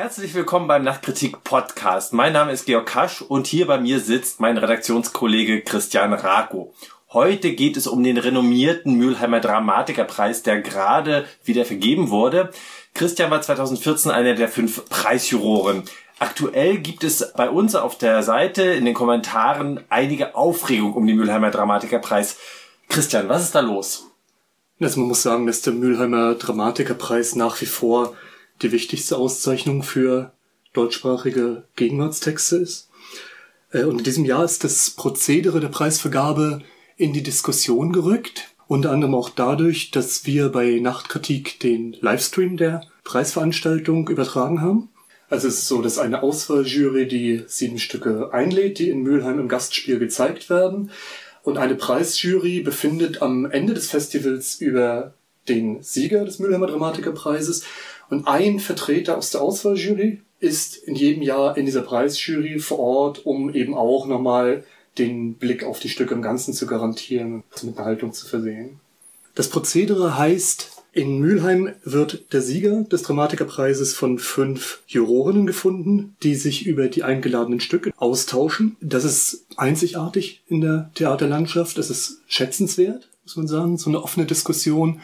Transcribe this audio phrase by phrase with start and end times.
[0.00, 2.14] Herzlich willkommen beim Nachtkritik Podcast.
[2.14, 6.72] Mein Name ist Georg Kasch und hier bei mir sitzt mein Redaktionskollege Christian Rako.
[7.12, 12.48] Heute geht es um den renommierten Mülheimer Dramatikerpreis, der gerade wieder vergeben wurde.
[12.94, 15.82] Christian war 2014 einer der fünf Preisjuroren.
[16.18, 21.16] Aktuell gibt es bei uns auf der Seite in den Kommentaren einige Aufregung um den
[21.16, 22.38] Mülheimer Dramatikerpreis.
[22.88, 24.06] Christian, was ist da los?
[24.80, 28.16] Also man muss sagen, dass der Mülheimer Dramatikerpreis nach wie vor
[28.62, 30.32] die wichtigste Auszeichnung für
[30.72, 32.88] deutschsprachige Gegenwartstexte ist.
[33.72, 36.62] Äh, und in diesem Jahr ist das Prozedere der Preisvergabe
[36.96, 38.48] in die Diskussion gerückt.
[38.66, 44.90] Unter anderem auch dadurch, dass wir bei Nachtkritik den Livestream der Preisveranstaltung übertragen haben.
[45.28, 49.48] Also es ist so, dass eine Auswahljury die sieben Stücke einlädt, die in Mülheim im
[49.48, 50.90] Gastspiel gezeigt werden.
[51.42, 55.14] Und eine Preisjury befindet am Ende des Festivals über
[55.48, 57.64] den Sieger des Mülheimer Dramatikerpreises
[58.10, 63.24] und ein Vertreter aus der Auswahljury ist in jedem Jahr in dieser Preisjury vor Ort,
[63.24, 64.64] um eben auch nochmal
[64.98, 68.80] den Blick auf die Stücke im Ganzen zu garantieren und mit einer Haltung zu versehen.
[69.34, 76.34] Das Prozedere heißt, in Mülheim wird der Sieger des Dramatikerpreises von fünf Jurorinnen gefunden, die
[76.34, 78.76] sich über die eingeladenen Stücke austauschen.
[78.80, 81.78] Das ist einzigartig in der Theaterlandschaft.
[81.78, 85.00] Das ist schätzenswert, muss man sagen, so eine offene Diskussion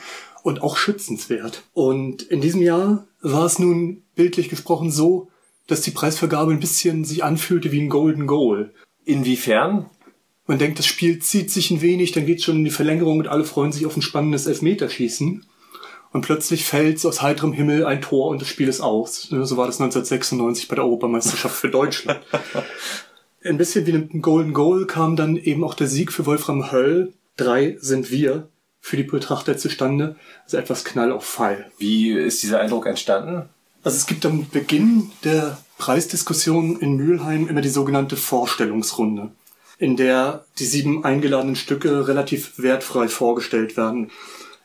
[0.47, 1.65] und auch schützenswert.
[1.73, 5.27] Und in diesem Jahr war es nun bildlich gesprochen so,
[5.67, 8.73] dass die Preisvergabe ein bisschen sich anfühlte wie ein Golden Goal.
[9.05, 9.87] Inwiefern?
[10.47, 13.27] Man denkt, das Spiel zieht sich ein wenig, dann geht's schon in die Verlängerung und
[13.27, 15.45] alle freuen sich auf ein spannendes Elfmeterschießen.
[16.13, 19.23] Und plötzlich fällt aus heiterem Himmel ein Tor und das Spiel ist aus.
[19.23, 22.21] So war das 1996 bei der Europameisterschaft für Deutschland.
[23.45, 27.15] ein bisschen wie ein Golden Goal kam dann eben auch der Sieg für Wolfram Höll.
[27.37, 28.49] Drei sind wir
[28.87, 30.15] für die Betrachter zustande.
[30.45, 31.73] Also etwas Knall auf Fall.
[31.77, 33.49] Wie ist dieser Eindruck entstanden?
[33.83, 39.33] Also es gibt am Beginn der Preisdiskussion in Mülheim immer die sogenannte Vorstellungsrunde,
[39.81, 44.13] in der die sieben eingeladenen Stücke relativ wertfrei vorgestellt werden,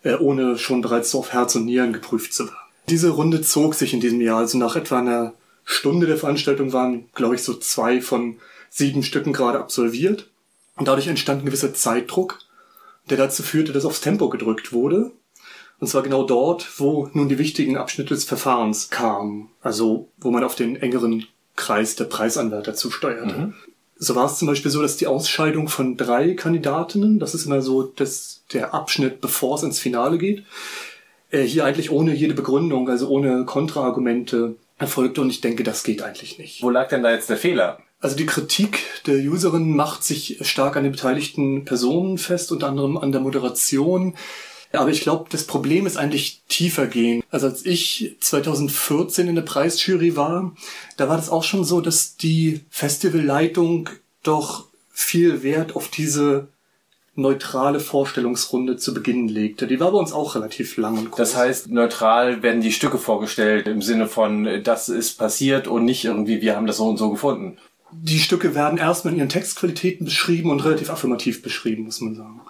[0.04, 2.58] äh, ohne schon bereits so auf Herz und Nieren geprüft zu werden.
[2.90, 5.34] Diese Runde zog sich in diesem Jahr, also nach etwa einer
[5.66, 8.38] Stunde der Veranstaltung waren, glaube ich, so zwei von
[8.70, 10.28] sieben Stücken gerade absolviert.
[10.76, 12.38] Und dadurch entstand ein gewisser Zeitdruck
[13.10, 15.12] der dazu führte, dass aufs Tempo gedrückt wurde.
[15.80, 19.50] Und zwar genau dort, wo nun die wichtigen Abschnitte des Verfahrens kamen.
[19.62, 21.26] Also, wo man auf den engeren
[21.56, 23.34] Kreis der Preisanwärter zusteuerte.
[23.34, 23.54] Mhm.
[23.98, 27.62] So war es zum Beispiel so, dass die Ausscheidung von drei Kandidatinnen, das ist immer
[27.62, 30.44] so das, der Abschnitt, bevor es ins Finale geht,
[31.30, 35.22] äh, hier eigentlich ohne jede Begründung, also ohne Kontraargumente erfolgte.
[35.22, 36.64] Und ich denke, das geht eigentlich nicht.
[36.64, 37.80] Wo lag denn da jetzt der Fehler?
[38.02, 42.98] Also die Kritik der Userin macht sich stark an den beteiligten Personen fest, unter anderem
[42.98, 44.16] an der Moderation.
[44.74, 47.24] Aber ich glaube, das Problem ist eigentlich tiefer gehen.
[47.30, 50.56] Also als ich 2014 in der Preisjury war,
[50.98, 53.90] da war das auch schon so, dass die Festivalleitung
[54.24, 56.48] doch viel Wert auf diese
[57.14, 59.68] neutrale Vorstellungsrunde zu Beginn legte.
[59.68, 61.18] Die war bei uns auch relativ lang und groß.
[61.18, 66.06] Das heißt, neutral werden die Stücke vorgestellt im Sinne von, das ist passiert und nicht
[66.06, 67.58] irgendwie, wir haben das so und so gefunden
[67.92, 72.42] die Stücke werden erstmal in ihren Textqualitäten beschrieben und relativ affirmativ beschrieben, muss man sagen.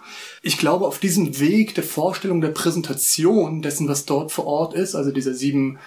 [0.42, 4.96] Ich glaube, auf diesem Weg der Vorstellung der Präsentation dessen, was dort vor Ort ist,
[4.96, 5.80] also dieser sieben,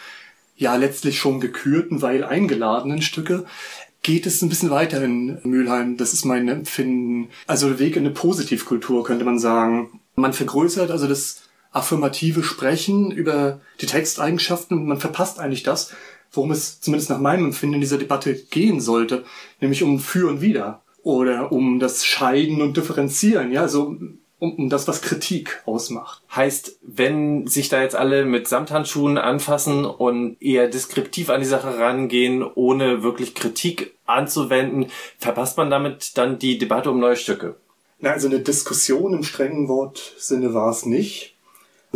[0.57, 3.45] ja, letztlich schon gekürten, weil eingeladenen Stücke,
[4.03, 5.97] geht es ein bisschen weiter in Mülheim.
[5.97, 7.31] Das ist mein Empfinden.
[7.47, 10.01] Also der Weg in eine Positivkultur, könnte man sagen.
[10.15, 11.43] Man vergrößert also das
[11.73, 15.93] affirmative Sprechen über die Texteigenschaften und man verpasst eigentlich das,
[16.37, 19.25] worum es zumindest nach meinem Empfinden in dieser Debatte gehen sollte,
[19.61, 23.97] nämlich um Für und Wider oder um das Scheiden und Differenzieren, ja, also
[24.39, 26.23] um, um das, was Kritik ausmacht.
[26.35, 31.79] Heißt, wenn sich da jetzt alle mit Samthandschuhen anfassen und eher deskriptiv an die Sache
[31.79, 34.87] rangehen, ohne wirklich Kritik anzuwenden,
[35.19, 37.57] verpasst man damit dann die Debatte um neue Stücke?
[38.01, 41.34] Na, also eine Diskussion im strengen Wortsinne war es nicht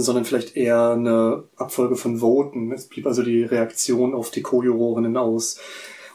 [0.01, 2.73] sondern vielleicht eher eine Abfolge von Voten.
[2.73, 5.59] Es blieb also die Reaktion auf die Co-Jurorinnen aus.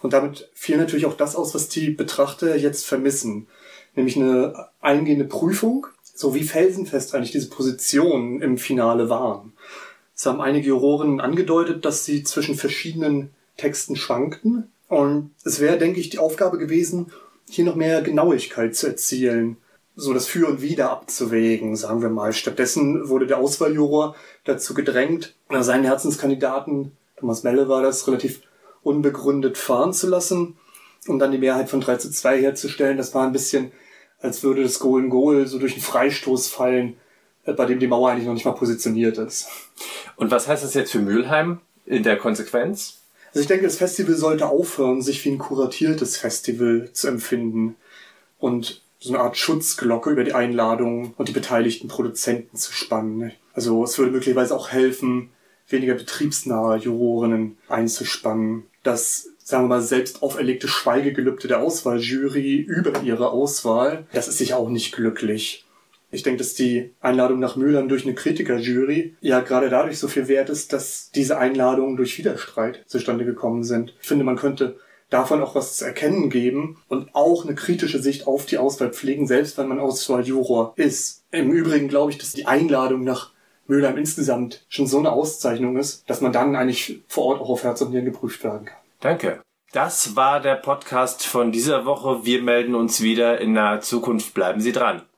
[0.01, 3.47] Und damit fiel natürlich auch das aus, was die Betrachter jetzt vermissen.
[3.95, 9.53] Nämlich eine eingehende Prüfung, so wie felsenfest eigentlich diese Positionen im Finale waren.
[10.15, 14.69] Es haben einige Jurorinnen angedeutet, dass sie zwischen verschiedenen Texten schwankten.
[14.87, 17.11] Und es wäre, denke ich, die Aufgabe gewesen,
[17.49, 19.57] hier noch mehr Genauigkeit zu erzielen
[19.95, 22.33] so das Für und Wider abzuwägen, sagen wir mal.
[22.33, 28.41] Stattdessen wurde der Auswahljuror dazu gedrängt, seinen Herzenskandidaten, Thomas Melle war das, relativ
[28.81, 30.57] unbegründet fahren zu lassen,
[31.07, 32.97] um dann die Mehrheit von 3 zu 2 herzustellen.
[32.97, 33.71] Das war ein bisschen,
[34.19, 36.97] als würde das Goal in Goal so durch einen Freistoß fallen,
[37.45, 39.47] äh, bei dem die Mauer eigentlich noch nicht mal positioniert ist.
[40.15, 42.99] Und was heißt das jetzt für Mülheim in der Konsequenz?
[43.29, 47.75] Also ich denke, das Festival sollte aufhören, sich wie ein kuratiertes Festival zu empfinden
[48.37, 53.33] und so eine Art Schutzglocke über die Einladungen und die beteiligten Produzenten zu spannen.
[53.53, 55.29] Also es würde möglicherweise auch helfen,
[55.67, 58.63] weniger betriebsnahe Jurorinnen einzuspannen.
[58.81, 64.57] Das, sagen wir mal, selbst auferlegte Schweigegelübde der Auswahljury über ihre Auswahl, das ist sicher
[64.57, 65.65] auch nicht glücklich.
[66.11, 70.27] Ich denke, dass die Einladung nach Mülheim durch eine Kritikerjury ja gerade dadurch so viel
[70.29, 73.95] wert ist, dass diese Einladungen durch Widerstreit zustande gekommen sind.
[73.99, 74.77] Ich finde, man könnte
[75.13, 79.27] davon auch was zu erkennen geben und auch eine kritische Sicht auf die Auswahl pflegen,
[79.27, 81.23] selbst wenn man Auswahljuror ist.
[81.31, 83.31] Im Übrigen glaube ich, dass die Einladung nach
[83.67, 87.63] Mülheim insgesamt schon so eine Auszeichnung ist, dass man dann eigentlich vor Ort auch auf
[87.63, 88.77] Herz und Nieren geprüft werden kann.
[88.99, 89.41] Danke.
[89.71, 92.25] Das war der Podcast von dieser Woche.
[92.25, 94.33] Wir melden uns wieder in naher Zukunft.
[94.33, 95.03] Bleiben Sie dran.